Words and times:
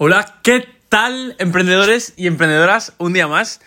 Hola, 0.00 0.38
¿qué 0.44 0.64
tal 0.88 1.34
emprendedores 1.40 2.14
y 2.16 2.28
emprendedoras? 2.28 2.92
Un 2.98 3.14
día 3.14 3.26
más. 3.26 3.60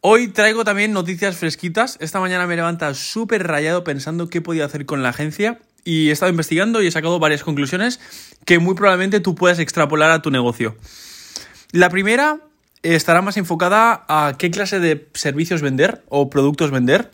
Hoy 0.00 0.28
traigo 0.28 0.64
también 0.64 0.92
noticias 0.92 1.36
fresquitas. 1.36 1.96
Esta 2.00 2.20
mañana 2.20 2.46
me 2.46 2.54
levanta 2.54 2.94
súper 2.94 3.48
rayado 3.48 3.82
pensando 3.82 4.28
qué 4.28 4.40
podía 4.40 4.64
hacer 4.64 4.86
con 4.86 5.02
la 5.02 5.08
agencia 5.08 5.58
y 5.82 6.10
he 6.10 6.12
estado 6.12 6.30
investigando 6.30 6.80
y 6.82 6.86
he 6.86 6.90
sacado 6.92 7.18
varias 7.18 7.42
conclusiones 7.42 7.98
que 8.44 8.60
muy 8.60 8.76
probablemente 8.76 9.18
tú 9.18 9.34
puedas 9.34 9.58
extrapolar 9.58 10.12
a 10.12 10.22
tu 10.22 10.30
negocio. 10.30 10.76
La 11.72 11.90
primera 11.90 12.38
estará 12.84 13.20
más 13.20 13.36
enfocada 13.36 14.04
a 14.06 14.36
qué 14.38 14.52
clase 14.52 14.78
de 14.78 15.08
servicios 15.14 15.62
vender 15.62 16.04
o 16.08 16.30
productos 16.30 16.70
vender. 16.70 17.10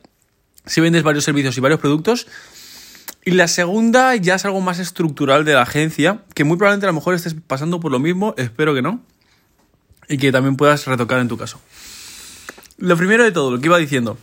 Si 0.66 0.82
vendes 0.82 1.04
varios 1.04 1.24
servicios 1.24 1.56
y 1.56 1.62
varios 1.62 1.80
productos. 1.80 2.26
Y 3.24 3.32
la 3.32 3.48
segunda 3.48 4.14
ya 4.16 4.36
es 4.36 4.44
algo 4.44 4.60
más 4.60 4.78
estructural 4.78 5.44
de 5.44 5.54
la 5.54 5.62
agencia, 5.62 6.22
que 6.34 6.44
muy 6.44 6.56
probablemente 6.56 6.86
a 6.86 6.90
lo 6.90 6.94
mejor 6.94 7.14
estés 7.14 7.34
pasando 7.34 7.80
por 7.80 7.92
lo 7.92 7.98
mismo, 7.98 8.34
espero 8.38 8.74
que 8.74 8.82
no. 8.82 9.02
Y 10.08 10.16
que 10.16 10.32
también 10.32 10.56
puedas 10.56 10.86
retocar 10.86 11.20
en 11.20 11.28
tu 11.28 11.36
caso. 11.36 11.60
Lo 12.78 12.96
primero 12.96 13.24
de 13.24 13.32
todo, 13.32 13.50
lo 13.50 13.60
que 13.60 13.66
iba 13.66 13.76
diciendo. 13.76 14.16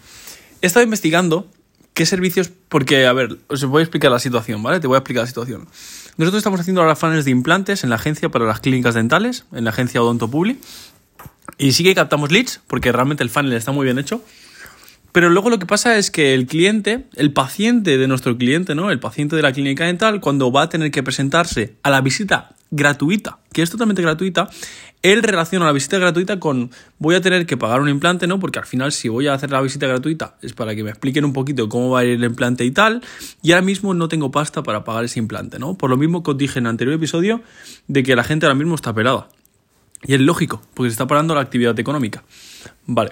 He 0.61 0.67
estado 0.67 0.83
investigando 0.83 1.47
qué 1.93 2.05
servicios, 2.05 2.51
porque, 2.69 3.05
a 3.05 3.13
ver, 3.13 3.37
os 3.47 3.63
voy 3.65 3.81
a 3.81 3.83
explicar 3.83 4.11
la 4.11 4.19
situación, 4.19 4.63
¿vale? 4.63 4.79
Te 4.79 4.87
voy 4.87 4.95
a 4.95 4.99
explicar 4.99 5.23
la 5.23 5.27
situación. 5.27 5.67
Nosotros 6.17 6.39
estamos 6.39 6.59
haciendo 6.59 6.81
ahora 6.81 6.95
funnels 6.95 7.25
de 7.25 7.31
implantes 7.31 7.83
en 7.83 7.89
la 7.89 7.97
agencia 7.97 8.29
para 8.29 8.45
las 8.45 8.59
clínicas 8.59 8.95
dentales, 8.95 9.45
en 9.53 9.63
la 9.65 9.69
agencia 9.69 10.01
Odonto 10.01 10.29
Publi. 10.29 10.59
Y 11.57 11.73
sí 11.73 11.83
que 11.83 11.93
captamos 11.93 12.31
leads, 12.31 12.61
porque 12.67 12.91
realmente 12.91 13.23
el 13.23 13.29
funnel 13.29 13.53
está 13.53 13.71
muy 13.71 13.85
bien 13.85 13.99
hecho. 13.99 14.21
Pero 15.15 15.29
luego 15.29 15.49
lo 15.49 15.59
que 15.59 15.65
pasa 15.65 15.97
es 15.97 16.11
que 16.11 16.33
el 16.33 16.45
cliente, 16.45 17.05
el 17.15 17.31
paciente 17.31 17.97
de 17.97 18.05
nuestro 18.05 18.37
cliente, 18.37 18.75
¿no? 18.75 18.91
El 18.91 18.99
paciente 18.99 19.37
de 19.37 19.41
la 19.41 19.53
clínica 19.53 19.85
dental, 19.85 20.19
cuando 20.19 20.51
va 20.51 20.63
a 20.63 20.67
tener 20.67 20.91
que 20.91 21.03
presentarse 21.03 21.77
a 21.83 21.89
la 21.89 22.01
visita 22.01 22.53
gratuita, 22.69 23.39
que 23.53 23.61
es 23.61 23.69
totalmente 23.69 24.01
gratuita, 24.01 24.49
él 25.03 25.23
relaciona 25.23 25.67
la 25.67 25.71
visita 25.71 25.97
gratuita 25.99 26.37
con 26.37 26.69
voy 26.99 27.15
a 27.15 27.21
tener 27.21 27.45
que 27.45 27.55
pagar 27.55 27.79
un 27.79 27.87
implante, 27.87 28.27
¿no? 28.27 28.41
Porque 28.41 28.59
al 28.59 28.65
final 28.65 28.91
si 28.91 29.07
voy 29.07 29.27
a 29.27 29.33
hacer 29.33 29.51
la 29.51 29.61
visita 29.61 29.87
gratuita 29.87 30.35
es 30.41 30.51
para 30.51 30.75
que 30.75 30.83
me 30.83 30.89
expliquen 30.89 31.23
un 31.23 31.31
poquito 31.31 31.69
cómo 31.69 31.91
va 31.91 32.01
a 32.01 32.03
ir 32.03 32.09
el 32.09 32.23
implante 32.25 32.65
y 32.65 32.71
tal, 32.71 33.01
y 33.41 33.53
ahora 33.53 33.61
mismo 33.61 33.93
no 33.93 34.09
tengo 34.09 34.31
pasta 34.31 34.63
para 34.63 34.83
pagar 34.83 35.05
ese 35.05 35.19
implante, 35.19 35.59
¿no? 35.59 35.77
Por 35.77 35.89
lo 35.89 35.95
mismo 35.95 36.23
que 36.23 36.31
os 36.31 36.37
dije 36.37 36.59
en 36.59 36.65
el 36.65 36.71
anterior 36.71 36.93
episodio 36.93 37.41
de 37.87 38.03
que 38.03 38.17
la 38.17 38.25
gente 38.25 38.47
ahora 38.47 38.55
mismo 38.55 38.75
está 38.75 38.93
pelada. 38.93 39.29
Y 40.03 40.13
es 40.13 40.19
lógico, 40.19 40.61
porque 40.73 40.89
se 40.89 40.95
está 40.95 41.07
parando 41.07 41.33
la 41.35 41.39
actividad 41.39 41.79
económica. 41.79 42.21
Vale 42.85 43.11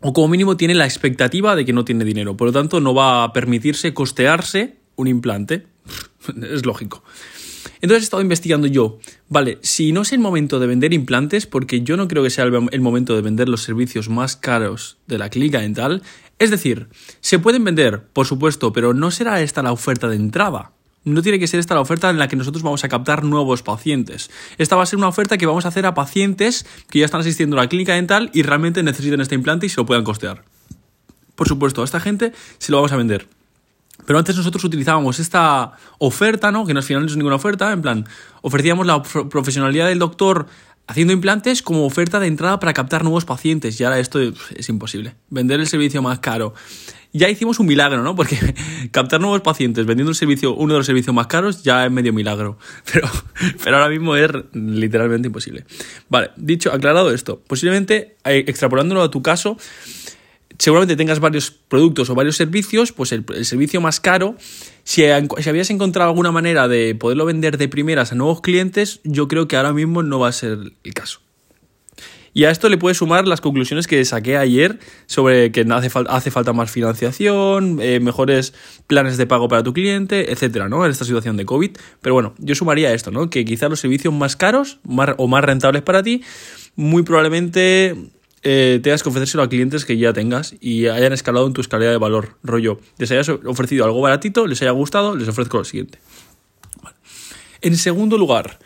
o 0.00 0.12
como 0.12 0.28
mínimo 0.28 0.56
tiene 0.56 0.74
la 0.74 0.84
expectativa 0.84 1.56
de 1.56 1.64
que 1.64 1.72
no 1.72 1.84
tiene 1.84 2.04
dinero. 2.04 2.36
Por 2.36 2.48
lo 2.48 2.52
tanto, 2.52 2.80
no 2.80 2.94
va 2.94 3.24
a 3.24 3.32
permitirse 3.32 3.94
costearse 3.94 4.76
un 4.96 5.08
implante. 5.08 5.66
es 6.50 6.64
lógico. 6.64 7.02
Entonces 7.80 8.02
he 8.02 8.04
estado 8.04 8.22
investigando 8.22 8.66
yo, 8.66 8.98
vale, 9.28 9.58
si 9.62 9.92
no 9.92 10.02
es 10.02 10.12
el 10.12 10.18
momento 10.18 10.58
de 10.58 10.66
vender 10.66 10.92
implantes, 10.92 11.46
porque 11.46 11.82
yo 11.82 11.96
no 11.96 12.08
creo 12.08 12.22
que 12.22 12.30
sea 12.30 12.44
el 12.44 12.80
momento 12.80 13.14
de 13.14 13.22
vender 13.22 13.48
los 13.48 13.62
servicios 13.62 14.08
más 14.08 14.36
caros 14.36 14.98
de 15.06 15.18
la 15.18 15.30
clínica 15.30 15.60
dental, 15.60 16.02
es 16.38 16.50
decir, 16.50 16.88
se 17.20 17.38
pueden 17.38 17.64
vender, 17.64 18.02
por 18.12 18.26
supuesto, 18.26 18.72
pero 18.72 18.94
no 18.94 19.10
será 19.10 19.40
esta 19.42 19.62
la 19.62 19.72
oferta 19.72 20.08
de 20.08 20.16
entrada. 20.16 20.72
No 21.04 21.22
tiene 21.22 21.38
que 21.38 21.46
ser 21.46 21.60
esta 21.60 21.74
la 21.74 21.80
oferta 21.80 22.10
en 22.10 22.18
la 22.18 22.28
que 22.28 22.36
nosotros 22.36 22.62
vamos 22.62 22.84
a 22.84 22.88
captar 22.88 23.24
nuevos 23.24 23.62
pacientes. 23.62 24.30
Esta 24.58 24.76
va 24.76 24.82
a 24.82 24.86
ser 24.86 24.98
una 24.98 25.08
oferta 25.08 25.38
que 25.38 25.46
vamos 25.46 25.64
a 25.64 25.68
hacer 25.68 25.86
a 25.86 25.94
pacientes 25.94 26.66
que 26.90 26.98
ya 26.98 27.04
están 27.04 27.20
asistiendo 27.20 27.56
a 27.56 27.62
la 27.62 27.68
clínica 27.68 27.94
dental 27.94 28.30
y 28.34 28.42
realmente 28.42 28.82
necesitan 28.82 29.20
este 29.20 29.34
implante 29.34 29.66
y 29.66 29.68
se 29.68 29.76
lo 29.76 29.86
puedan 29.86 30.04
costear. 30.04 30.44
Por 31.34 31.48
supuesto, 31.48 31.82
a 31.82 31.84
esta 31.84 32.00
gente 32.00 32.32
se 32.58 32.72
lo 32.72 32.78
vamos 32.78 32.92
a 32.92 32.96
vender. 32.96 33.28
Pero 34.06 34.18
antes 34.18 34.36
nosotros 34.36 34.64
utilizábamos 34.64 35.18
esta 35.18 35.72
oferta, 35.98 36.50
¿no? 36.50 36.66
Que 36.66 36.72
no 36.72 36.80
al 36.80 36.84
final 36.84 37.02
no 37.02 37.08
es 37.08 37.16
ninguna 37.16 37.36
oferta, 37.36 37.72
en 37.72 37.82
plan, 37.82 38.06
ofrecíamos 38.42 38.86
la 38.86 39.02
profesionalidad 39.02 39.88
del 39.88 39.98
doctor 39.98 40.46
haciendo 40.88 41.12
implantes 41.12 41.62
como 41.62 41.86
oferta 41.86 42.18
de 42.18 42.26
entrada 42.26 42.58
para 42.58 42.72
captar 42.72 43.04
nuevos 43.04 43.24
pacientes. 43.24 43.78
Y 43.80 43.84
ahora 43.84 44.00
esto 44.00 44.18
es 44.20 44.68
imposible. 44.68 45.14
Vender 45.30 45.60
el 45.60 45.68
servicio 45.68 46.02
más 46.02 46.18
caro 46.18 46.54
ya 47.12 47.28
hicimos 47.28 47.58
un 47.58 47.66
milagro, 47.66 48.02
¿no? 48.02 48.14
Porque 48.14 48.36
captar 48.90 49.20
nuevos 49.20 49.40
pacientes 49.40 49.86
vendiendo 49.86 50.10
un 50.10 50.14
servicio, 50.14 50.54
uno 50.54 50.74
de 50.74 50.80
los 50.80 50.86
servicios 50.86 51.14
más 51.14 51.26
caros 51.26 51.62
ya 51.62 51.84
es 51.84 51.90
medio 51.90 52.12
milagro. 52.12 52.58
Pero, 52.92 53.08
pero 53.62 53.76
ahora 53.76 53.88
mismo 53.88 54.16
es 54.16 54.30
literalmente 54.52 55.28
imposible. 55.28 55.64
Vale, 56.08 56.30
dicho, 56.36 56.72
aclarado 56.72 57.12
esto, 57.12 57.40
posiblemente 57.46 58.16
eh, 58.24 58.44
extrapolándolo 58.46 59.02
a 59.02 59.10
tu 59.10 59.22
caso, 59.22 59.58
seguramente 60.58 60.96
tengas 60.96 61.20
varios 61.20 61.50
productos 61.50 62.10
o 62.10 62.14
varios 62.14 62.36
servicios, 62.36 62.92
pues 62.92 63.12
el, 63.12 63.24
servicio 63.44 63.80
más 63.80 64.00
caro, 64.00 64.36
si, 64.84 65.04
habías 65.04 65.70
encontrado 65.70 66.10
alguna 66.10 66.32
manera 66.32 66.68
de 66.68 66.94
poderlo 66.94 67.24
vender 67.24 67.58
de 67.58 67.68
primeras 67.68 68.12
a 68.12 68.14
nuevos 68.14 68.40
clientes, 68.40 69.00
yo 69.04 69.28
creo 69.28 69.48
que 69.48 69.56
ahora 69.56 69.72
mismo 69.72 70.02
no 70.02 70.18
va 70.18 70.28
a 70.28 70.32
ser 70.32 70.58
el 70.82 70.94
caso. 70.94 71.20
Y 72.34 72.44
a 72.44 72.50
esto 72.50 72.68
le 72.68 72.76
puedes 72.76 72.98
sumar 72.98 73.26
las 73.26 73.40
conclusiones 73.40 73.86
que 73.86 74.04
saqué 74.04 74.36
ayer 74.36 74.78
sobre 75.06 75.50
que 75.50 75.62
hace, 75.62 75.90
hace 76.08 76.30
falta 76.30 76.52
más 76.52 76.70
financiación, 76.70 77.80
eh, 77.80 78.00
mejores 78.00 78.52
planes 78.86 79.16
de 79.16 79.26
pago 79.26 79.48
para 79.48 79.62
tu 79.62 79.72
cliente, 79.72 80.30
etcétera, 80.30 80.68
¿no? 80.68 80.84
En 80.84 80.90
esta 80.90 81.04
situación 81.04 81.36
de 81.36 81.46
COVID. 81.46 81.70
Pero 82.00 82.14
bueno, 82.14 82.34
yo 82.38 82.54
sumaría 82.54 82.92
esto, 82.92 83.10
¿no? 83.10 83.30
Que 83.30 83.44
quizás 83.44 83.70
los 83.70 83.80
servicios 83.80 84.14
más 84.14 84.36
caros 84.36 84.78
o 85.16 85.26
más 85.26 85.42
rentables 85.42 85.82
para 85.82 86.02
ti, 86.02 86.22
muy 86.76 87.02
probablemente 87.02 87.96
eh, 88.42 88.80
tengas 88.82 89.02
que 89.02 89.08
ofrecérselo 89.08 89.42
a 89.42 89.48
clientes 89.48 89.84
que 89.84 89.96
ya 89.96 90.12
tengas 90.12 90.54
y 90.60 90.86
hayan 90.86 91.12
escalado 91.12 91.46
en 91.46 91.52
tu 91.52 91.60
escalera 91.60 91.90
de 91.90 91.98
valor. 91.98 92.36
Rollo, 92.42 92.80
les 92.98 93.10
hayas 93.10 93.28
ofrecido 93.28 93.84
algo 93.84 94.00
baratito, 94.00 94.46
les 94.46 94.62
haya 94.62 94.70
gustado, 94.70 95.16
les 95.16 95.28
ofrezco 95.28 95.58
lo 95.58 95.64
siguiente. 95.64 95.98
En 97.60 97.76
segundo 97.76 98.18
lugar, 98.18 98.58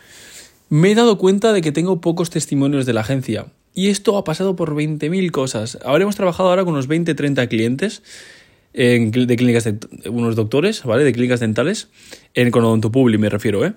me 0.69 0.91
he 0.91 0.95
dado 0.95 1.17
cuenta 1.17 1.53
de 1.53 1.61
que 1.61 1.71
tengo 1.71 2.01
pocos 2.01 2.29
testimonios 2.29 2.85
de 2.85 2.93
la 2.93 3.01
agencia. 3.01 3.47
Y 3.75 3.87
esto 3.87 4.17
ha 4.17 4.23
pasado 4.23 4.55
por 4.55 4.75
20.000 4.75 5.31
cosas. 5.31 5.79
Habremos 5.83 6.15
trabajado 6.15 6.49
ahora 6.49 6.63
con 6.63 6.73
unos 6.73 6.87
20-30 6.87 7.47
clientes 7.47 8.03
de 8.73 9.35
clínicas 9.37 9.63
de 9.65 9.79
unos 10.09 10.35
doctores, 10.35 10.83
¿vale? 10.83 11.03
De 11.03 11.13
clínicas 11.13 11.39
dentales, 11.39 11.89
en, 12.33 12.51
con 12.51 12.81
me 13.19 13.29
refiero, 13.29 13.65
¿eh? 13.65 13.73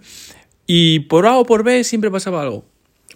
Y 0.66 1.00
por 1.00 1.26
A 1.26 1.36
o 1.36 1.44
por 1.44 1.64
B 1.64 1.84
siempre 1.84 2.10
pasaba 2.10 2.42
algo. 2.42 2.64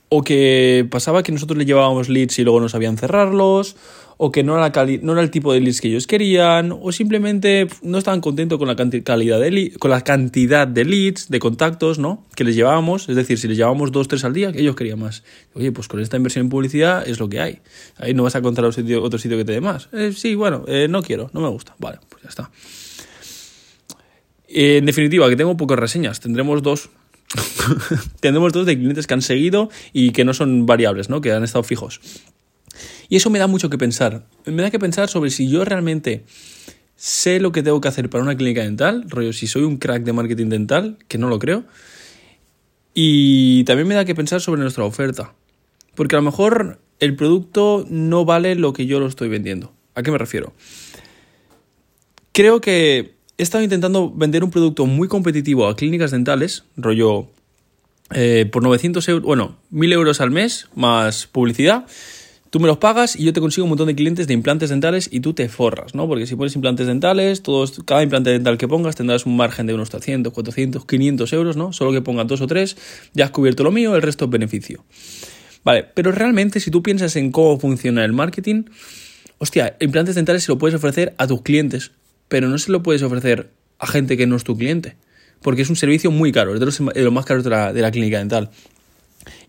O 0.08 0.22
que 0.22 0.86
pasaba 0.90 1.22
que 1.22 1.32
nosotros 1.32 1.56
le 1.56 1.64
llevábamos 1.64 2.08
leads 2.08 2.38
y 2.38 2.44
luego 2.44 2.60
no 2.60 2.68
sabían 2.68 2.96
cerrarlos, 2.96 3.76
o 4.22 4.30
que 4.32 4.42
no 4.42 4.54
era, 4.54 4.70
no 5.00 5.12
era 5.12 5.22
el 5.22 5.30
tipo 5.30 5.50
de 5.54 5.60
leads 5.60 5.80
que 5.80 5.88
ellos 5.88 6.06
querían, 6.06 6.72
o 6.78 6.92
simplemente 6.92 7.68
no 7.82 7.96
estaban 7.96 8.20
contentos 8.20 8.58
con 8.58 8.68
la, 8.68 8.76
calidad 8.76 9.40
de 9.40 9.72
con 9.78 9.90
la 9.90 10.02
cantidad 10.02 10.68
de 10.68 10.84
leads, 10.84 11.30
de 11.30 11.38
contactos, 11.38 11.98
¿no? 11.98 12.26
Que 12.34 12.44
les 12.44 12.54
llevábamos, 12.54 13.08
es 13.08 13.16
decir, 13.16 13.38
si 13.38 13.48
les 13.48 13.56
llevábamos 13.56 13.92
dos, 13.92 14.08
tres 14.08 14.22
al 14.24 14.34
día, 14.34 14.52
que 14.52 14.60
ellos 14.60 14.76
querían 14.76 14.98
más. 14.98 15.24
Oye, 15.54 15.72
pues 15.72 15.88
con 15.88 16.00
esta 16.00 16.18
inversión 16.18 16.44
en 16.44 16.50
publicidad 16.50 17.08
es 17.08 17.18
lo 17.18 17.30
que 17.30 17.40
hay. 17.40 17.60
Ahí 17.96 18.12
no 18.12 18.22
vas 18.22 18.34
a 18.34 18.40
encontrar 18.40 18.66
otro 18.66 19.18
sitio, 19.18 19.38
que 19.38 19.44
te 19.46 19.52
dé 19.52 19.62
más. 19.62 19.88
Eh, 19.94 20.12
sí, 20.14 20.34
bueno, 20.34 20.64
eh, 20.68 20.86
no 20.86 21.02
quiero, 21.02 21.30
no 21.32 21.40
me 21.40 21.48
gusta. 21.48 21.74
Vale, 21.78 22.00
pues 22.10 22.22
ya 22.22 22.28
está. 22.28 22.50
En 24.48 24.84
definitiva, 24.84 25.30
que 25.30 25.36
tengo 25.36 25.56
pocas 25.56 25.78
reseñas. 25.78 26.20
Tendremos 26.20 26.62
dos. 26.62 26.90
Tendremos 28.20 28.52
dos 28.52 28.66
de 28.66 28.76
clientes 28.76 29.06
que 29.06 29.14
han 29.14 29.22
seguido 29.22 29.70
y 29.92 30.10
que 30.10 30.24
no 30.24 30.34
son 30.34 30.66
variables, 30.66 31.08
¿no? 31.08 31.20
Que 31.20 31.32
han 31.32 31.44
estado 31.44 31.62
fijos. 31.62 32.00
Y 33.08 33.16
eso 33.16 33.30
me 33.30 33.38
da 33.38 33.46
mucho 33.46 33.70
que 33.70 33.78
pensar. 33.78 34.26
Me 34.46 34.62
da 34.62 34.70
que 34.70 34.78
pensar 34.78 35.08
sobre 35.08 35.30
si 35.30 35.48
yo 35.48 35.64
realmente 35.64 36.24
sé 36.96 37.40
lo 37.40 37.52
que 37.52 37.62
tengo 37.62 37.80
que 37.80 37.88
hacer 37.88 38.10
para 38.10 38.22
una 38.22 38.36
clínica 38.36 38.62
dental, 38.62 39.04
rollo, 39.08 39.32
si 39.32 39.46
soy 39.46 39.62
un 39.62 39.78
crack 39.78 40.02
de 40.04 40.12
marketing 40.12 40.48
dental, 40.48 40.98
que 41.08 41.18
no 41.18 41.28
lo 41.28 41.38
creo. 41.38 41.64
Y 42.94 43.64
también 43.64 43.88
me 43.88 43.94
da 43.94 44.04
que 44.04 44.14
pensar 44.14 44.40
sobre 44.40 44.60
nuestra 44.60 44.84
oferta. 44.84 45.34
Porque 45.94 46.16
a 46.16 46.18
lo 46.18 46.22
mejor 46.22 46.80
el 46.98 47.16
producto 47.16 47.84
no 47.88 48.24
vale 48.24 48.54
lo 48.54 48.72
que 48.72 48.86
yo 48.86 49.00
lo 49.00 49.06
estoy 49.06 49.28
vendiendo. 49.28 49.72
¿A 49.94 50.02
qué 50.02 50.10
me 50.10 50.18
refiero? 50.18 50.52
Creo 52.32 52.60
que 52.60 53.14
he 53.40 53.42
estado 53.42 53.64
intentando 53.64 54.12
vender 54.12 54.44
un 54.44 54.50
producto 54.50 54.86
muy 54.86 55.08
competitivo 55.08 55.66
a 55.66 55.76
clínicas 55.76 56.10
dentales, 56.10 56.64
rollo 56.76 57.28
eh, 58.14 58.48
por 58.50 58.62
900 58.62 59.08
euros, 59.08 59.24
bueno, 59.24 59.56
1000 59.70 59.92
euros 59.92 60.20
al 60.20 60.30
mes 60.30 60.68
más 60.74 61.26
publicidad 61.26 61.86
Tú 62.50 62.58
me 62.58 62.66
los 62.66 62.78
pagas 62.78 63.14
y 63.14 63.22
yo 63.22 63.32
te 63.32 63.40
consigo 63.40 63.64
un 63.64 63.68
montón 63.68 63.86
de 63.86 63.94
clientes 63.94 64.26
de 64.26 64.34
implantes 64.34 64.70
dentales 64.70 65.08
y 65.12 65.20
tú 65.20 65.34
te 65.34 65.48
forras, 65.48 65.94
¿no? 65.94 66.08
Porque 66.08 66.26
si 66.26 66.34
pones 66.34 66.56
implantes 66.56 66.88
dentales, 66.88 67.42
todos, 67.42 67.80
cada 67.84 68.02
implante 68.02 68.30
dental 68.30 68.58
que 68.58 68.66
pongas 68.66 68.96
tendrás 68.96 69.24
un 69.24 69.36
margen 69.36 69.68
de 69.68 69.74
unos 69.74 69.88
300, 69.90 70.32
400, 70.32 70.84
500 70.84 71.32
euros, 71.32 71.56
¿no? 71.56 71.72
Solo 71.72 71.92
que 71.92 72.02
pongas 72.02 72.26
dos 72.26 72.40
o 72.40 72.48
tres, 72.48 72.76
ya 73.14 73.26
has 73.26 73.30
cubierto 73.30 73.62
lo 73.62 73.70
mío, 73.70 73.94
el 73.94 74.02
resto 74.02 74.24
es 74.24 74.32
beneficio. 74.32 74.84
Vale, 75.62 75.84
pero 75.94 76.10
realmente 76.10 76.58
si 76.58 76.72
tú 76.72 76.82
piensas 76.82 77.14
en 77.14 77.30
cómo 77.30 77.60
funciona 77.60 78.04
el 78.04 78.12
marketing, 78.12 78.64
hostia, 79.38 79.76
implantes 79.78 80.16
dentales 80.16 80.42
se 80.42 80.50
lo 80.50 80.58
puedes 80.58 80.74
ofrecer 80.74 81.14
a 81.18 81.28
tus 81.28 81.42
clientes, 81.42 81.92
pero 82.30 82.48
no 82.48 82.56
se 82.56 82.72
lo 82.72 82.82
puedes 82.82 83.02
ofrecer 83.02 83.50
a 83.78 83.86
gente 83.86 84.16
que 84.16 84.26
no 84.26 84.36
es 84.36 84.44
tu 84.44 84.56
cliente, 84.56 84.96
porque 85.42 85.62
es 85.62 85.68
un 85.68 85.76
servicio 85.76 86.10
muy 86.10 86.32
caro, 86.32 86.54
es 86.54 86.60
de 86.60 86.66
los, 86.66 87.12
más 87.12 87.26
caros 87.26 87.44
de 87.44 87.50
la, 87.50 87.72
de 87.74 87.82
la 87.82 87.90
clínica 87.90 88.18
dental. 88.18 88.50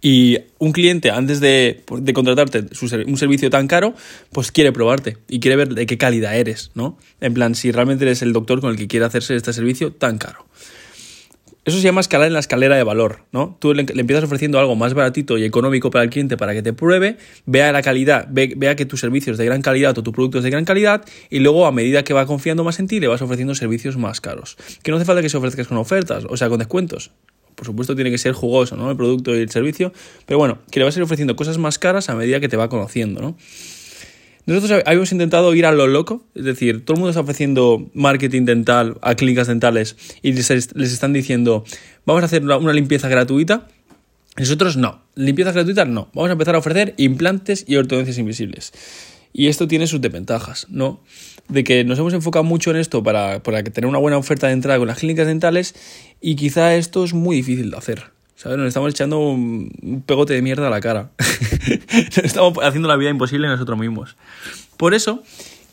Y 0.02 0.40
un 0.58 0.72
cliente, 0.74 1.12
antes 1.12 1.40
de, 1.40 1.84
contratarte 2.14 2.66
un 3.08 3.18
servicio 3.18 3.50
tan 3.50 3.68
caro, 3.68 3.94
pues 4.32 4.52
quiere 4.52 4.72
probarte 4.72 5.18
y 5.30 5.40
quiere 5.40 5.56
ver 5.56 5.76
de 5.76 5.86
qué 5.86 5.98
calidad 5.98 6.36
eres, 6.36 6.72
¿no? 6.74 6.98
En 7.22 7.34
plan, 7.36 7.56
si 7.56 7.72
realmente 7.72 8.04
eres 8.04 8.24
el 8.24 8.34
doctor 8.34 8.62
con 8.62 8.72
el 8.72 8.78
que 8.78 8.88
quiere 8.88 9.06
hacerse 9.06 9.36
este 9.36 9.54
servicio 9.54 9.94
tan 9.94 10.18
caro. 10.18 10.46
Eso 11.64 11.78
se 11.78 11.84
llama 11.84 12.02
escalar 12.02 12.28
en 12.28 12.34
la 12.34 12.40
escalera 12.40 12.76
de 12.76 12.84
valor, 12.84 13.20
¿no? 13.32 13.56
Tú 13.60 13.76
le, 13.76 13.82
empiezas 13.82 14.24
ofreciendo 14.24 14.58
algo 14.58 14.76
más 14.76 14.96
baratito 14.96 15.38
y 15.38 15.44
económico 15.44 15.92
para 15.92 16.04
el 16.04 16.10
cliente 16.10 16.36
para 16.36 16.54
que 16.54 16.64
te 16.64 16.74
pruebe, 16.74 17.18
vea 17.46 17.72
la 17.72 17.84
calidad, 17.84 18.28
vea 18.32 18.76
que 18.76 18.86
tu 18.88 18.98
servicio 18.98 19.32
es 19.32 19.38
de 19.38 19.46
gran 19.46 19.62
calidad 19.62 19.96
o 19.96 20.02
tu 20.02 20.12
producto 20.12 20.40
es 20.40 20.44
de 20.44 20.50
gran 20.50 20.66
calidad 20.66 21.06
y 21.30 21.38
luego 21.38 21.68
a 21.68 21.72
medida 21.72 22.04
que 22.04 22.16
va 22.16 22.26
confiando 22.26 22.64
más 22.64 22.80
en 22.80 22.88
ti 22.88 23.00
le 23.00 23.08
vas 23.08 23.22
ofreciendo 23.22 23.54
servicios 23.54 23.96
más 23.96 24.22
caros. 24.22 24.58
Que 24.82 24.90
no 24.90 24.98
hace 24.98 25.06
falta 25.06 25.22
que 25.22 25.30
se 25.30 25.38
ofrezcas 25.38 25.68
con 25.68 25.78
ofertas, 25.78 26.26
o 26.28 26.36
sea, 26.36 26.50
con 26.50 26.58
descuentos. 26.58 27.12
Por 27.54 27.68
supuesto 27.68 27.94
tiene 27.94 28.10
que 28.10 28.18
ser 28.18 28.34
jugoso, 28.34 28.76
¿no? 28.76 28.90
El 28.90 28.98
producto 28.98 29.36
y 29.36 29.40
el 29.40 29.52
servicio, 29.52 29.94
pero 30.26 30.40
bueno, 30.40 30.58
que 30.72 30.80
le 30.80 30.86
vas 30.86 30.96
a 30.96 31.00
ir 31.00 31.04
ofreciendo 31.04 31.36
cosas 31.36 31.60
más 31.60 31.78
caras 31.78 32.10
a 32.10 32.16
medida 32.16 32.40
que 32.40 32.50
te 32.50 32.58
va 32.58 32.70
conociendo, 32.70 33.22
¿no? 33.22 33.38
Nosotros 34.46 34.82
habíamos 34.86 35.12
intentado 35.12 35.54
ir 35.54 35.66
a 35.66 35.72
lo 35.72 35.88
loco, 35.88 36.26
es 36.34 36.44
decir, 36.44 36.84
todo 36.84 36.96
el 36.96 37.00
mundo 37.00 37.10
está 37.12 37.22
ofreciendo 37.22 37.90
marketing 37.94 38.46
dental 38.46 38.98
a 39.02 39.16
clínicas 39.16 39.48
dentales 39.48 39.96
y 40.22 40.34
les, 40.34 40.50
están 40.50 41.14
diciendo, 41.14 41.64
vamos 42.06 42.24
a 42.24 42.26
hacer 42.26 42.44
una 42.44 42.74
limpieza 42.74 43.08
gratuita. 43.08 43.68
Nosotros 44.38 44.78
no, 44.78 45.02
limpieza 45.16 45.52
gratuita 45.52 45.86
no, 45.86 46.10
vamos 46.14 46.30
a 46.30 46.34
empezar 46.34 46.56
a 46.56 46.60
ofrecer 46.60 46.96
implantes 46.98 47.66
y 47.68 47.76
ortodoncias 47.76 48.18
invisibles. 48.18 48.74
Y 49.34 49.48
esto 49.48 49.68
tiene 49.68 49.88
sus 49.88 50.02
desventajas, 50.02 50.68
¿no? 50.70 51.02
De 51.48 51.64
que 51.64 51.84
nos 51.84 52.00
hemos 52.00 52.14
enfocado 52.14 52.44
mucho 52.44 52.72
en 52.72 52.78
esto 52.78 53.02
para, 53.04 53.44
para 53.44 53.64
tener 53.64 53.88
una 53.88 54.00
buena 54.00 54.18
oferta 54.18 54.48
de 54.48 54.54
entrada 54.54 54.80
con 54.80 54.88
las 54.88 55.00
clínicas 55.00 55.28
dentales 55.28 55.76
y 56.20 56.36
quizá 56.36 56.76
esto 56.76 57.04
es 57.06 57.14
muy 57.14 57.38
difícil 57.38 57.72
de 57.72 57.78
hacer. 57.78 58.21
¿Sabes? 58.42 58.58
Nos 58.58 58.70
estamos 58.70 58.90
echando 58.90 59.20
un 59.20 60.04
pegote 60.04 60.34
de 60.34 60.42
mierda 60.42 60.66
a 60.66 60.72
la 60.72 60.82
cara. 60.82 61.12
Estamos 62.24 62.58
haciendo 62.64 62.88
la 62.88 62.96
vida 62.96 63.12
imposible 63.12 63.48
nosotros 63.48 63.78
mismos. 63.78 64.16
Por 64.78 64.96
eso, 64.96 65.22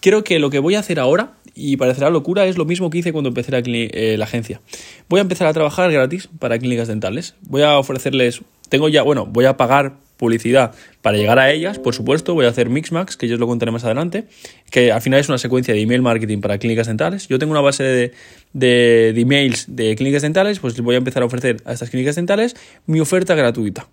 creo 0.01 0.23
que 0.23 0.39
lo 0.39 0.51
que 0.51 0.59
voy 0.59 0.75
a 0.75 0.81
hacer 0.81 1.01
ahora, 1.01 1.33
y 1.55 1.79
parecerá 1.79 2.11
locura, 2.11 2.45
es 2.45 2.59
lo 2.59 2.67
mismo 2.67 2.91
que 2.91 2.99
hice 2.99 3.11
cuando 3.11 3.29
empecé 3.29 3.53
la, 3.53 3.63
eh, 3.65 4.17
la 4.19 4.27
agencia. 4.27 4.61
Voy 5.09 5.19
a 5.19 5.23
empezar 5.23 5.47
a 5.47 5.55
trabajar 5.55 5.91
gratis 5.91 6.29
para 6.39 6.59
clínicas 6.59 6.89
dentales. 6.89 7.37
Voy 7.41 7.63
a 7.63 7.79
ofrecerles. 7.79 8.43
Tengo 8.69 8.91
ya, 8.91 9.03
bueno, 9.03 9.25
voy 9.25 9.47
a 9.47 9.57
pagar 9.57 9.95
publicidad 10.19 10.75
para 11.01 11.17
llegar 11.17 11.39
a 11.39 11.51
ellas, 11.51 11.79
por 11.79 11.95
supuesto, 11.95 12.35
voy 12.35 12.45
a 12.45 12.49
hacer 12.49 12.69
Mixmax, 12.69 13.17
que 13.17 13.29
yo 13.29 13.35
os 13.35 13.41
lo 13.41 13.47
contaré 13.47 13.73
más 13.73 13.85
adelante, 13.85 14.25
que 14.71 14.93
al 14.93 15.01
final 15.01 15.21
es 15.21 15.29
una 15.29 15.39
secuencia 15.39 15.73
de 15.73 15.81
email 15.81 16.03
marketing 16.03 16.41
para 16.41 16.59
clínicas 16.59 16.89
dentales. 16.89 17.29
Yo 17.29 17.39
tengo 17.39 17.53
una 17.53 17.63
base 17.63 18.13
de, 18.53 19.15
emails 19.17 19.65
de 19.69 19.95
clínicas 19.97 20.23
dentales, 20.23 20.59
pues 20.59 20.79
voy 20.81 20.97
a 20.97 20.99
empezar 20.99 21.23
a 21.23 21.27
ofrecer 21.27 21.63
a 21.65 21.73
estas 21.73 21.89
clínicas 21.89 22.17
dentales 22.17 22.57
mi 22.87 23.01
oferta 23.01 23.35
gratuita. 23.35 23.89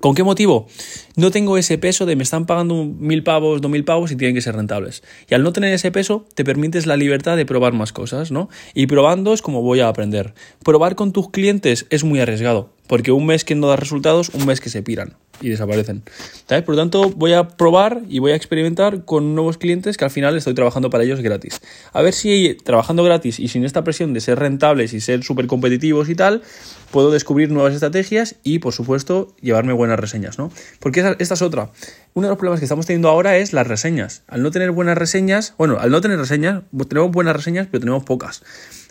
¿Con 0.00 0.14
qué 0.14 0.24
motivo? 0.24 0.66
No 1.14 1.30
tengo 1.30 1.58
ese 1.58 1.78
peso 1.78 2.06
de 2.06 2.16
me 2.16 2.24
están 2.24 2.46
pagando 2.46 2.84
mil 2.84 3.22
pavos, 3.22 3.60
dos 3.60 3.70
mil 3.70 3.84
pavos 3.84 4.10
y 4.10 4.16
tienen 4.16 4.34
que 4.34 4.40
ser 4.40 4.56
rentables. 4.56 5.04
Y 5.28 5.34
al 5.34 5.44
no 5.44 5.52
tener 5.52 5.72
ese 5.72 5.92
peso, 5.92 6.26
te 6.34 6.44
permites 6.44 6.86
la 6.86 6.96
libertad 6.96 7.36
de 7.36 7.46
probar 7.46 7.72
más 7.72 7.92
cosas, 7.92 8.32
¿no? 8.32 8.48
Y 8.74 8.86
probando 8.86 9.32
es 9.32 9.42
como 9.42 9.62
voy 9.62 9.80
a 9.80 9.88
aprender. 9.88 10.34
Probar 10.64 10.96
con 10.96 11.12
tus 11.12 11.30
clientes 11.30 11.86
es 11.90 12.02
muy 12.02 12.18
arriesgado, 12.18 12.70
porque 12.86 13.12
un 13.12 13.26
mes 13.26 13.44
que 13.44 13.54
no 13.54 13.68
da 13.68 13.76
resultados, 13.76 14.30
un 14.30 14.46
mes 14.46 14.60
que 14.60 14.70
se 14.70 14.82
piran 14.82 15.16
y 15.40 15.50
desaparecen. 15.50 16.02
¿Sabes? 16.48 16.64
Por 16.64 16.74
lo 16.74 16.80
tanto, 16.80 17.10
voy 17.10 17.32
a 17.32 17.48
probar 17.48 18.02
y 18.08 18.18
voy 18.18 18.32
a 18.32 18.36
experimentar 18.36 19.04
con 19.04 19.34
nuevos 19.34 19.58
clientes 19.58 19.96
que 19.96 20.04
al 20.04 20.10
final 20.10 20.36
estoy 20.36 20.54
trabajando 20.54 20.90
para 20.90 21.04
ellos 21.04 21.20
gratis. 21.20 21.60
A 21.92 22.02
ver 22.02 22.14
si 22.14 22.56
trabajando 22.64 23.04
gratis 23.04 23.38
y 23.38 23.48
sin 23.48 23.64
esta 23.64 23.84
presión 23.84 24.12
de 24.14 24.20
ser 24.20 24.38
rentables 24.38 24.92
y 24.92 25.00
ser 25.00 25.22
súper 25.22 25.46
competitivos 25.46 26.08
y 26.08 26.14
tal, 26.14 26.42
puedo 26.90 27.10
descubrir 27.10 27.50
nuevas 27.50 27.74
estrategias 27.74 28.36
y, 28.42 28.58
por 28.58 28.72
supuesto, 28.72 29.34
llevarme 29.40 29.72
buenas 29.72 29.98
reseñas, 29.98 30.38
¿no? 30.38 30.50
Porque 30.80 31.00
esta 31.18 31.34
es 31.34 31.42
otra. 31.42 31.70
Uno 32.14 32.28
de 32.28 32.30
los 32.30 32.38
problemas 32.38 32.60
que 32.60 32.64
estamos 32.64 32.86
teniendo 32.86 33.08
ahora 33.08 33.36
es 33.36 33.52
las 33.52 33.66
reseñas. 33.66 34.22
Al 34.28 34.42
no 34.42 34.50
tener 34.50 34.70
buenas 34.70 34.96
reseñas, 34.96 35.54
bueno, 35.58 35.78
al 35.78 35.90
no 35.90 36.00
tener 36.00 36.18
reseñas, 36.18 36.62
tenemos 36.88 37.10
buenas 37.10 37.36
reseñas, 37.36 37.68
pero 37.70 37.80
tenemos 37.80 38.04
pocas. 38.04 38.42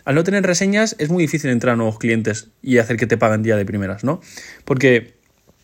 Al 0.06 0.14
no 0.14 0.22
tener 0.22 0.46
reseñas 0.46 0.94
es 1.00 1.10
muy 1.10 1.24
difícil 1.24 1.50
entrar 1.50 1.74
a 1.74 1.76
nuevos 1.76 1.98
clientes 1.98 2.48
y 2.62 2.78
hacer 2.78 2.96
que 2.96 3.08
te 3.08 3.18
paguen 3.18 3.42
día 3.42 3.56
de 3.56 3.66
primeras, 3.66 4.04
¿no? 4.04 4.20
Porque 4.64 5.16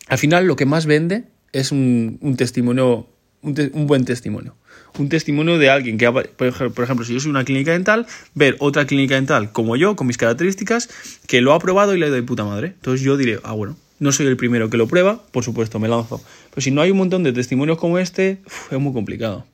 al 0.09 0.17
final 0.17 0.45
lo 0.47 0.57
que 0.57 0.65
más 0.65 0.85
vende 0.85 1.23
es 1.53 1.71
un, 1.71 2.19
testimonio, 2.37 3.07
un, 3.41 3.87
buen 3.87 4.03
testimonio. 4.03 4.57
Un 4.99 5.07
testimonio 5.07 5.57
de 5.57 5.69
alguien 5.69 5.97
que, 5.97 6.11
por 6.11 6.83
ejemplo, 6.83 7.05
si 7.05 7.13
yo 7.13 7.21
soy 7.21 7.29
una 7.29 7.45
clínica 7.45 7.71
dental, 7.71 8.05
ver 8.35 8.57
otra 8.59 8.85
clínica 8.85 9.15
dental 9.15 9.53
como 9.53 9.77
yo, 9.77 9.95
con 9.95 10.07
mis 10.07 10.17
características, 10.17 10.89
que 11.25 11.39
lo 11.39 11.53
ha 11.53 11.59
probado 11.59 11.95
y 11.95 11.99
le 11.99 12.09
doy 12.09 12.21
puta 12.23 12.43
madre. 12.43 12.67
Entonces 12.67 12.99
yo 12.99 13.15
diré, 13.15 13.39
ah, 13.43 13.53
bueno, 13.53 13.77
no 13.99 14.11
soy 14.11 14.27
el 14.27 14.35
primero 14.35 14.69
que 14.69 14.75
lo 14.75 14.87
prueba, 14.87 15.23
por 15.31 15.45
supuesto, 15.45 15.79
me 15.79 15.87
lanzo. 15.87 16.21
Pero 16.49 16.61
si 16.61 16.69
no 16.69 16.81
hay 16.81 16.91
un 16.91 16.97
montón 16.97 17.23
de 17.23 17.31
testimonios 17.31 17.77
como 17.77 17.97
este, 17.97 18.39
es 18.69 18.77
muy 18.77 18.91
complicado. 18.91 19.45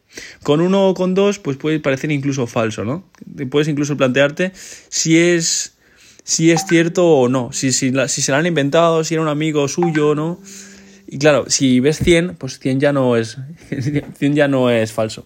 Con 0.44 0.62
uno 0.62 0.90
o 0.90 0.94
con 0.94 1.14
dos, 1.14 1.40
pues 1.40 1.58
puede 1.58 1.80
parecer 1.80 2.12
incluso 2.12 2.48
falso, 2.48 2.84
¿no? 2.84 3.04
Puedes 3.50 3.68
incluso 3.68 3.96
plantearte 3.98 4.52
si 4.90 5.18
es 5.18 5.76
si 6.30 6.52
es 6.52 6.66
cierto 6.68 7.08
o 7.08 7.28
no, 7.28 7.52
si, 7.52 7.72
si, 7.72 7.92
si 8.08 8.22
se 8.22 8.34
han 8.34 8.46
inventado, 8.46 9.04
si 9.04 9.16
era 9.16 9.24
un 9.24 9.30
amigo 9.30 9.68
suyo 9.68 10.10
o 10.10 10.16
no. 10.16 10.40
Y 11.08 11.18
claro, 11.18 11.46
si 11.50 11.80
ves 11.80 11.98
100, 11.98 12.36
pues 12.36 12.60
100 12.60 12.80
ya 12.80 12.94
no 12.94 13.18
es, 13.18 13.40
100 14.18 14.36
ya 14.36 14.48
no 14.48 14.70
es 14.70 14.94
falso. 14.94 15.26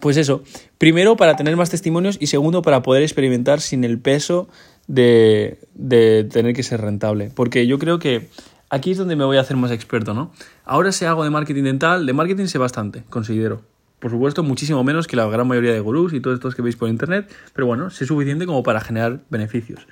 Pues 0.00 0.16
eso, 0.16 0.42
primero 0.78 1.16
para 1.16 1.36
tener 1.36 1.56
más 1.56 1.68
testimonios 1.68 2.16
y 2.18 2.28
segundo 2.28 2.62
para 2.62 2.82
poder 2.82 3.02
experimentar 3.02 3.60
sin 3.60 3.84
el 3.84 3.98
peso 3.98 4.48
de, 4.86 5.58
de 5.74 6.24
tener 6.24 6.54
que 6.54 6.62
ser 6.62 6.80
rentable. 6.80 7.30
Porque 7.34 7.66
yo 7.66 7.78
creo 7.78 7.98
que 7.98 8.28
aquí 8.72 8.92
es 8.92 8.98
donde 8.98 9.16
me 9.16 9.24
voy 9.24 9.36
a 9.36 9.42
hacer 9.42 9.56
más 9.56 9.70
experto, 9.70 10.14
¿no? 10.14 10.32
Ahora 10.64 10.92
sé 10.92 11.06
algo 11.06 11.22
de 11.22 11.30
marketing 11.30 11.62
dental, 11.64 12.06
de 12.06 12.12
marketing 12.14 12.46
sé 12.46 12.58
bastante, 12.58 13.04
considero. 13.10 13.60
Por 14.00 14.10
supuesto, 14.10 14.42
muchísimo 14.42 14.82
menos 14.82 15.06
que 15.06 15.14
la 15.14 15.26
gran 15.26 15.46
mayoría 15.46 15.72
de 15.72 15.80
gurús 15.80 16.12
y 16.14 16.20
todos 16.20 16.36
estos 16.36 16.54
que 16.54 16.62
veis 16.62 16.74
por 16.74 16.88
internet, 16.88 17.30
pero 17.52 17.66
bueno, 17.66 17.90
sé 17.90 18.06
suficiente 18.06 18.46
como 18.46 18.62
para 18.62 18.80
generar 18.80 19.20
beneficios. 19.28 19.86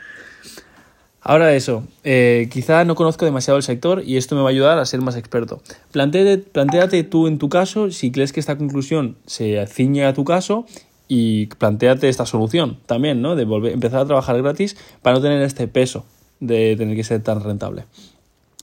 Ahora 1.20 1.54
eso, 1.54 1.86
eh, 2.04 2.48
quizá 2.50 2.86
no 2.86 2.94
conozco 2.94 3.26
demasiado 3.26 3.58
el 3.58 3.62
sector 3.62 4.02
y 4.04 4.16
esto 4.16 4.34
me 4.34 4.40
va 4.40 4.48
a 4.48 4.50
ayudar 4.50 4.78
a 4.78 4.86
ser 4.86 5.02
más 5.02 5.14
experto. 5.14 5.62
Plantéate, 5.92 6.38
plantéate 6.38 7.04
tú 7.04 7.26
en 7.26 7.38
tu 7.38 7.50
caso 7.50 7.90
si 7.90 8.10
crees 8.10 8.32
que 8.32 8.40
esta 8.40 8.56
conclusión 8.56 9.16
se 9.26 9.64
ciñe 9.66 10.06
a 10.06 10.14
tu 10.14 10.24
caso 10.24 10.64
y 11.06 11.46
planteate 11.46 12.08
esta 12.08 12.24
solución 12.24 12.78
también, 12.86 13.20
¿no? 13.20 13.36
De 13.36 13.44
volver, 13.44 13.72
empezar 13.72 14.00
a 14.00 14.06
trabajar 14.06 14.40
gratis 14.40 14.78
para 15.02 15.16
no 15.16 15.22
tener 15.22 15.42
este 15.42 15.68
peso 15.68 16.06
de 16.40 16.74
tener 16.76 16.96
que 16.96 17.04
ser 17.04 17.22
tan 17.22 17.44
rentable. 17.44 17.84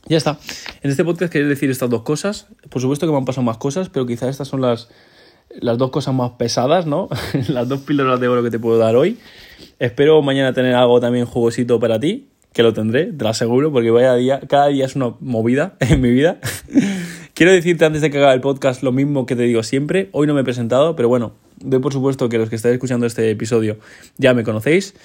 Ya 0.09 0.17
está. 0.17 0.39
En 0.83 0.91
este 0.91 1.03
podcast 1.03 1.31
quería 1.31 1.47
decir 1.47 1.69
estas 1.69 1.89
dos 1.89 2.03
cosas. 2.03 2.47
Por 2.69 2.81
supuesto 2.81 3.05
que 3.05 3.11
me 3.11 3.17
han 3.17 3.25
pasado 3.25 3.43
más 3.43 3.57
cosas, 3.57 3.89
pero 3.89 4.05
quizá 4.05 4.29
estas 4.29 4.47
son 4.47 4.61
las, 4.61 4.89
las 5.59 5.77
dos 5.77 5.91
cosas 5.91 6.13
más 6.13 6.31
pesadas, 6.31 6.85
¿no? 6.85 7.09
las 7.49 7.67
dos 7.67 7.81
píldoras 7.81 8.19
de 8.19 8.27
oro 8.29 8.41
que 8.41 8.49
te 8.49 8.59
puedo 8.59 8.77
dar 8.77 8.95
hoy. 8.95 9.17
Espero 9.79 10.21
mañana 10.21 10.53
tener 10.53 10.75
algo 10.75 11.01
también 11.01 11.25
jugosito 11.25 11.79
para 11.79 11.99
ti, 11.99 12.29
que 12.53 12.63
lo 12.63 12.73
tendré, 12.73 13.11
te 13.11 13.23
lo 13.23 13.29
aseguro, 13.29 13.71
porque 13.71 13.91
vaya 13.91 14.15
día, 14.15 14.39
cada 14.47 14.67
día 14.67 14.85
es 14.85 14.95
una 14.95 15.13
movida 15.19 15.75
en 15.81 15.99
mi 15.99 16.11
vida. 16.11 16.39
Quiero 17.33 17.51
decirte 17.51 17.85
antes 17.85 18.01
de 18.01 18.09
que 18.09 18.17
haga 18.17 18.33
el 18.33 18.41
podcast 18.41 18.83
lo 18.83 18.93
mismo 18.93 19.25
que 19.25 19.35
te 19.35 19.43
digo 19.43 19.61
siempre. 19.61 20.09
Hoy 20.13 20.25
no 20.25 20.33
me 20.33 20.41
he 20.41 20.43
presentado, 20.45 20.95
pero 20.95 21.09
bueno, 21.09 21.33
doy 21.59 21.79
por 21.79 21.91
supuesto 21.91 22.29
que 22.29 22.37
los 22.37 22.49
que 22.49 22.55
estáis 22.55 22.73
escuchando 22.73 23.05
este 23.05 23.29
episodio 23.29 23.77
ya 24.17 24.33
me 24.33 24.43
conocéis. 24.43 24.95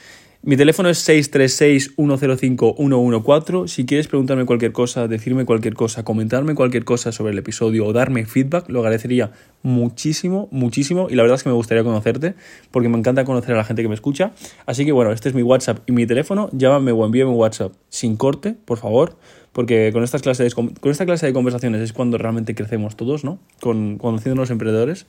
Mi 0.44 0.56
teléfono 0.56 0.88
es 0.88 1.08
636-105-114. 1.08 3.68
Si 3.68 3.87
quieres 3.87 4.08
preguntarme 4.08 4.44
cualquier 4.44 4.72
cosa, 4.72 5.06
decirme 5.06 5.44
cualquier 5.44 5.75
cosa, 5.75 6.02
comentarme 6.02 6.56
cualquier 6.56 6.84
cosa 6.84 7.12
sobre 7.12 7.30
el 7.30 7.38
episodio 7.38 7.87
o 7.87 7.92
darme 7.92 8.26
feedback, 8.26 8.68
lo 8.68 8.80
agradecería 8.80 9.30
muchísimo, 9.62 10.49
muchísimo. 10.50 11.06
Y 11.08 11.14
la 11.14 11.22
verdad 11.22 11.37
es 11.37 11.44
que 11.44 11.49
me 11.49 11.54
gustaría 11.54 11.84
conocerte, 11.84 12.34
porque 12.72 12.88
me 12.88 12.99
encanta 12.99 13.25
conocer 13.25 13.54
a 13.54 13.58
la 13.58 13.62
gente 13.62 13.82
que 13.82 13.88
me 13.88 13.94
escucha. 13.94 14.32
Así 14.66 14.84
que 14.84 14.90
bueno, 14.90 15.12
este 15.12 15.28
es 15.28 15.37
mi 15.37 15.44
WhatsApp 15.44 15.88
y 15.88 15.92
mi 15.92 16.08
teléfono. 16.08 16.50
Llámame 16.50 16.90
o 16.90 17.06
envíame 17.06 17.30
un 17.30 17.37
WhatsApp 17.37 17.75
sin 17.88 18.16
corte, 18.16 18.56
por 18.64 18.78
favor. 18.78 19.16
Porque 19.52 19.90
con, 19.92 20.02
estas 20.02 20.22
clases, 20.22 20.56
con 20.56 20.75
esta 20.82 21.06
clase 21.06 21.26
de 21.26 21.32
conversaciones 21.32 21.80
es 21.82 21.92
cuando 21.92 22.18
realmente 22.18 22.56
crecemos 22.56 22.96
todos, 22.96 23.22
¿no? 23.22 23.38
Con, 23.61 23.99
conociendo 23.99 24.40
los 24.40 24.50
emprendedores. 24.50 25.06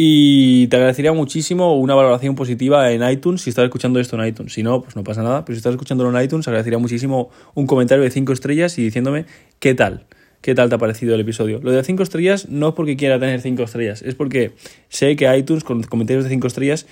Y 0.00 0.68
te 0.68 0.76
agradecería 0.76 1.12
muchísimo 1.12 1.76
una 1.76 1.96
valoración 1.96 2.36
positiva 2.36 2.92
en 2.92 3.02
iTunes 3.02 3.42
si 3.42 3.50
estás 3.50 3.64
escuchando 3.64 3.98
esto 3.98 4.14
en 4.14 4.28
iTunes. 4.28 4.52
Si 4.52 4.62
no, 4.62 4.80
pues 4.80 4.94
no 4.94 5.02
pasa 5.02 5.24
nada. 5.24 5.44
Pero 5.44 5.56
si 5.56 5.58
estás 5.58 5.72
escuchándolo 5.72 6.16
en 6.16 6.24
iTunes, 6.24 6.46
agradecería 6.46 6.78
muchísimo 6.78 7.30
un 7.54 7.66
comentario 7.66 8.04
de 8.04 8.10
5 8.12 8.32
estrellas 8.32 8.78
y 8.78 8.84
diciéndome 8.84 9.24
qué 9.58 9.74
tal. 9.74 10.06
¿Qué 10.40 10.54
tal 10.54 10.68
te 10.68 10.76
ha 10.76 10.78
parecido 10.78 11.16
el 11.16 11.20
episodio? 11.20 11.58
Lo 11.64 11.72
de 11.72 11.82
5 11.82 12.00
estrellas 12.04 12.48
no 12.48 12.68
es 12.68 12.74
porque 12.74 12.96
quiera 12.96 13.18
tener 13.18 13.40
5 13.40 13.60
estrellas, 13.64 14.02
es 14.02 14.14
porque 14.14 14.52
sé 14.88 15.16
que 15.16 15.36
iTunes 15.36 15.64
con 15.64 15.82
comentarios 15.82 16.22
de 16.22 16.30
5 16.30 16.46
estrellas 16.46 16.86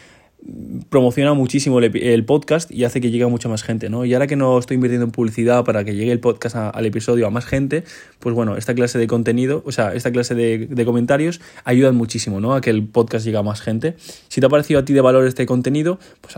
promociona 0.90 1.34
muchísimo 1.34 1.80
el, 1.80 2.24
podcast 2.24 2.70
y 2.70 2.84
hace 2.84 3.00
que 3.00 3.10
llegue 3.10 3.24
a 3.24 3.28
mucha 3.28 3.48
más 3.48 3.62
gente, 3.62 3.90
¿no? 3.90 4.04
Y 4.04 4.14
ahora 4.14 4.26
que 4.26 4.36
no 4.36 4.58
estoy 4.58 4.76
invirtiendo 4.76 5.04
en 5.04 5.10
publicidad 5.10 5.64
para 5.64 5.84
que 5.84 5.94
llegue 5.94 6.12
el 6.12 6.20
podcast 6.20 6.56
al 6.56 6.86
episodio 6.86 7.26
a 7.26 7.30
más 7.30 7.46
gente, 7.46 7.84
pues 8.20 8.34
bueno, 8.34 8.56
esta 8.56 8.74
clase 8.74 8.98
de 8.98 9.06
contenido, 9.06 9.62
o 9.66 9.72
sea, 9.72 9.94
esta 9.94 10.12
clase 10.12 10.34
de, 10.34 10.84
comentarios 10.84 11.40
ayudan 11.64 11.96
muchísimo, 11.96 12.40
¿no? 12.40 12.54
A 12.54 12.60
que 12.60 12.70
el 12.70 12.86
podcast 12.86 13.24
llegue 13.24 13.38
a 13.38 13.42
más 13.42 13.60
gente. 13.60 13.96
Si 14.28 14.40
te 14.40 14.46
ha 14.46 14.48
parecido 14.48 14.80
a 14.80 14.84
ti 14.84 14.92
de 14.92 15.00
valor 15.00 15.26
este 15.26 15.46
contenido, 15.46 15.98
pues 16.20 16.36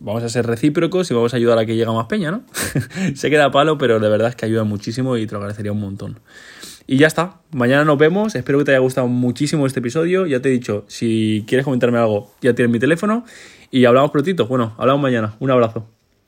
vamos 0.00 0.22
a 0.22 0.28
ser 0.28 0.46
recíprocos 0.46 1.10
y 1.10 1.14
vamos 1.14 1.34
a 1.34 1.36
ayudar 1.36 1.58
a 1.58 1.66
que 1.66 1.76
llegue 1.76 1.90
más 1.92 2.06
peña, 2.06 2.30
¿no? 2.30 2.44
Se 3.14 3.28
queda 3.28 3.50
palo, 3.50 3.76
pero 3.76 4.00
de 4.00 4.08
verdad 4.08 4.28
es 4.28 4.36
que 4.36 4.46
ayuda 4.46 4.64
muchísimo 4.64 5.16
y 5.16 5.26
te 5.26 5.32
lo 5.32 5.38
agradecería 5.38 5.72
un 5.72 5.80
montón. 5.80 6.20
Y 6.86 6.98
ya 6.98 7.06
está. 7.06 7.40
Mañana 7.50 7.84
nos 7.84 7.98
vemos. 7.98 8.34
Espero 8.34 8.58
que 8.58 8.64
te 8.64 8.70
haya 8.72 8.80
gustado 8.80 9.08
muchísimo 9.08 9.66
este 9.66 9.80
episodio. 9.80 10.26
Ya 10.26 10.40
te 10.40 10.48
he 10.48 10.52
dicho, 10.52 10.84
si 10.88 11.44
quieres 11.46 11.64
comentarme 11.64 11.98
algo, 11.98 12.32
ya 12.42 12.54
tienes 12.54 12.72
mi 12.72 12.78
teléfono. 12.78 13.24
Y 13.70 13.86
hablamos 13.86 14.10
prontito. 14.10 14.46
Bueno, 14.46 14.74
hablamos 14.78 15.02
mañana. 15.02 15.34
Un 15.40 15.50
abrazo. 15.50 15.93